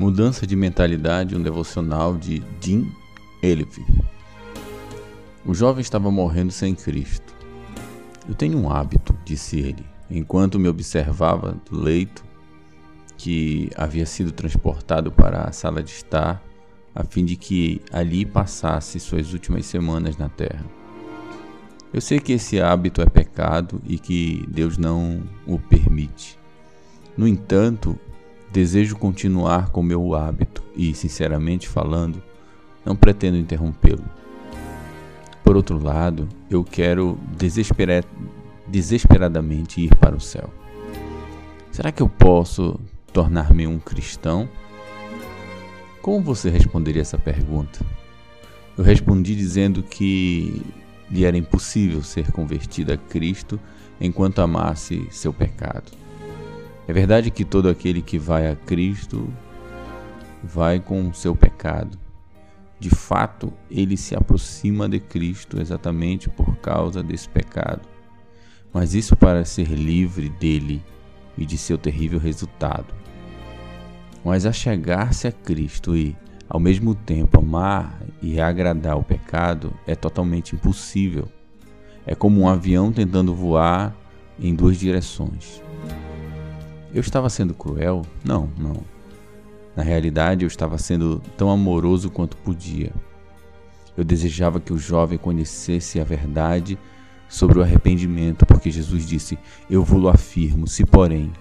[0.00, 2.90] Mudança de mentalidade, um devocional de Jim
[3.42, 3.84] Elif.
[5.44, 7.34] O jovem estava morrendo sem Cristo.
[8.26, 12.24] Eu tenho um hábito, disse ele, enquanto me observava do leito
[13.18, 16.42] que havia sido transportado para a sala de estar,
[16.94, 20.64] a fim de que ali passasse suas últimas semanas na terra.
[21.92, 26.38] Eu sei que esse hábito é pecado e que Deus não o permite.
[27.18, 28.00] No entanto,
[28.52, 32.22] desejo continuar com meu hábito e, sinceramente falando,
[32.84, 34.04] não pretendo interrompê-lo.
[35.44, 38.04] Por outro lado, eu quero desesperar,
[38.66, 40.52] desesperadamente ir para o céu.
[41.70, 42.78] Será que eu posso
[43.12, 44.48] tornar-me um cristão?
[46.02, 47.84] Como você responderia essa pergunta?
[48.76, 50.62] Eu respondi dizendo que
[51.10, 53.60] lhe era impossível ser convertido a Cristo
[54.00, 55.90] enquanto amasse seu pecado.
[56.90, 59.32] É verdade que todo aquele que vai a Cristo
[60.42, 61.96] vai com seu pecado.
[62.80, 67.82] De fato, ele se aproxima de Cristo exatamente por causa desse pecado.
[68.74, 70.82] Mas isso para ser livre dele
[71.38, 72.92] e de seu terrível resultado.
[74.24, 76.16] Mas a chegar-se a Cristo e,
[76.48, 81.28] ao mesmo tempo, amar e agradar o pecado é totalmente impossível.
[82.04, 83.94] É como um avião tentando voar
[84.40, 85.62] em duas direções.
[86.92, 88.02] Eu estava sendo cruel?
[88.24, 88.82] Não, não.
[89.76, 92.92] Na realidade, eu estava sendo tão amoroso quanto podia.
[93.96, 96.78] Eu desejava que o jovem conhecesse a verdade
[97.28, 99.38] sobre o arrependimento, porque Jesus disse:
[99.68, 101.32] Eu vos afirmo, se porém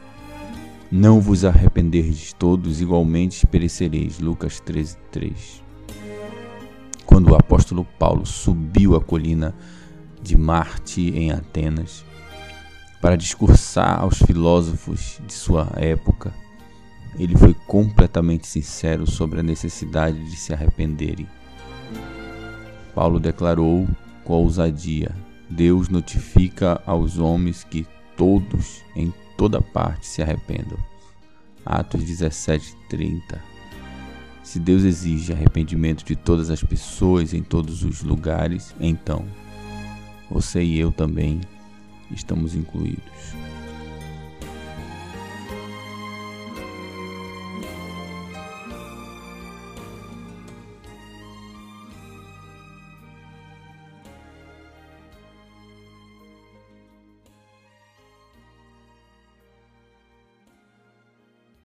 [0.91, 4.19] não vos arrependerdes todos, igualmente perecereis.
[4.19, 5.63] Lucas 13, 3.
[7.05, 9.55] Quando o apóstolo Paulo subiu a colina
[10.21, 12.05] de Marte em Atenas
[13.01, 16.33] para discursar aos filósofos de sua época,
[17.17, 21.27] ele foi completamente sincero sobre a necessidade de se arrependerem.
[22.93, 23.87] Paulo declarou
[24.23, 25.15] com ousadia:
[25.49, 30.77] Deus notifica aos homens que todos em toda parte se arrependam.
[31.65, 33.39] Atos 17:30.
[34.43, 39.25] Se Deus exige arrependimento de todas as pessoas em todos os lugares, então
[40.29, 41.39] você e eu também
[42.13, 43.35] estamos incluídos.